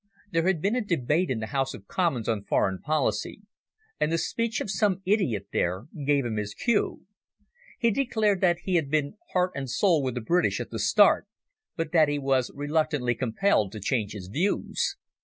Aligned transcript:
There 0.31 0.47
had 0.47 0.63
been 0.63 0.75
a 0.75 0.83
debate 0.83 1.29
in 1.29 1.41
the 1.41 1.45
House 1.53 1.75
of 1.75 1.85
Commons 1.85 2.27
on 2.27 2.43
foreign 2.43 2.79
policy, 2.79 3.43
and 3.99 4.11
the 4.11 4.17
speech 4.17 4.59
of 4.59 4.71
some 4.71 5.03
idiot 5.05 5.49
there 5.53 5.85
gave 6.07 6.25
him 6.25 6.37
his 6.37 6.55
cue. 6.55 7.05
He 7.77 7.91
declared 7.91 8.41
that 8.41 8.61
he 8.63 8.77
had 8.77 8.89
been 8.89 9.19
heart 9.33 9.51
and 9.53 9.69
soul 9.69 10.01
with 10.01 10.15
the 10.15 10.21
British 10.21 10.59
at 10.59 10.71
the 10.71 10.79
start, 10.79 11.27
but 11.75 11.91
that 11.91 12.07
he 12.09 12.17
was 12.17 12.49
reluctantly 12.55 13.13
compelled 13.13 13.71
to 13.73 13.79
change 13.79 14.13
his 14.13 14.27
views. 14.27 14.97